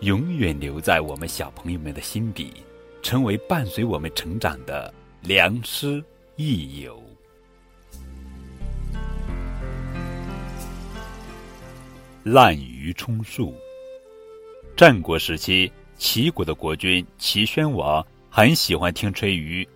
[0.00, 2.52] 永远留在我们小朋友们的心底，
[3.02, 6.02] 成为伴随我们成长的良师
[6.36, 7.02] 益友。
[12.22, 13.52] 滥竽充数。
[14.76, 19.66] 战国时期，齐国的国君齐宣王很喜欢听吹竽，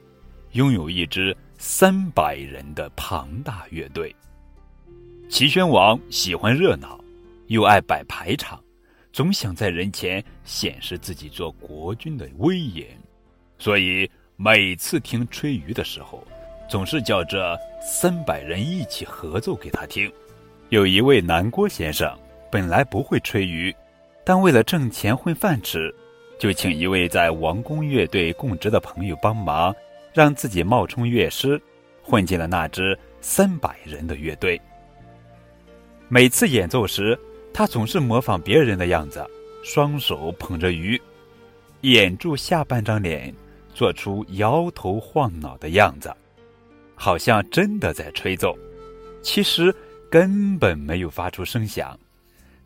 [0.52, 4.14] 拥有一支三百人的庞大乐队。
[5.28, 7.02] 齐宣王喜欢热闹，
[7.48, 8.62] 又爱摆排场。
[9.12, 12.86] 总想在人前显示自己做国君的威严，
[13.58, 16.26] 所以每次听吹竽的时候，
[16.68, 20.10] 总是叫这三百人一起合奏给他听。
[20.70, 22.10] 有一位南郭先生，
[22.50, 23.74] 本来不会吹竽，
[24.24, 25.94] 但为了挣钱混饭吃，
[26.38, 29.74] 就请一位在王宫乐队供职的朋友帮忙，
[30.14, 31.60] 让自己冒充乐师，
[32.02, 34.58] 混进了那支三百人的乐队。
[36.08, 37.18] 每次演奏时，
[37.52, 39.24] 他总是模仿别人的样子，
[39.62, 41.00] 双手捧着鱼，
[41.82, 43.34] 掩住下半张脸，
[43.74, 46.12] 做出摇头晃脑的样子，
[46.94, 48.56] 好像真的在吹奏，
[49.22, 49.74] 其实
[50.10, 51.98] 根本没有发出声响。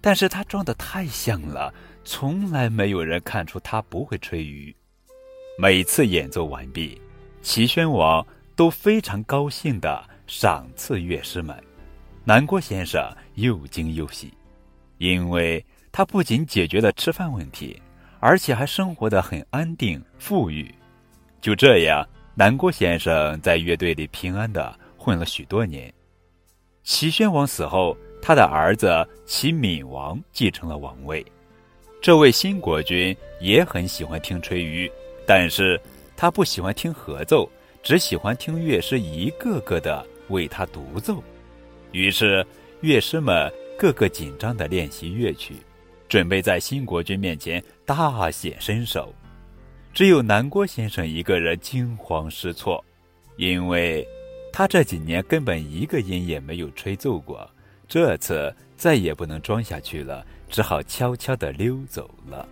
[0.01, 1.75] 但是他装的太像了，
[2.05, 4.75] 从来没有人看出他不会吹鱼。
[5.59, 7.01] 每次演奏完毕，
[7.43, 8.25] 齐宣王
[8.55, 11.57] 都非常高兴的赏赐乐师们，
[12.25, 13.03] 南郭先生
[13.35, 14.33] 又惊又喜。
[14.99, 17.81] 因为他不仅解决了吃饭问题，
[18.21, 20.75] 而且还生活的很安定富裕。
[21.41, 25.93] 就这样，南郭先生在乐队里平安的混了许多年。
[26.83, 31.25] 齐宣王死后，他的儿子齐闵王继承了王位。
[32.01, 34.91] 这位新国君也很喜欢听吹竽，
[35.27, 35.81] 但是
[36.17, 37.51] 他不喜欢听合奏，
[37.83, 41.23] 只喜欢听乐师一个个的为他独奏。
[41.93, 42.47] 于是，
[42.81, 43.53] 乐师们。
[43.79, 45.57] 个个紧张的练习乐曲，
[46.09, 49.15] 准备在新国君面前大显身手。
[49.93, 52.85] 只有南郭先生一个人惊慌失措，
[53.37, 54.07] 因为
[54.53, 57.49] 他这几年根本一个音也没有吹奏过。
[57.89, 62.49] 这次再也不能装下去了，只好悄悄地溜走了。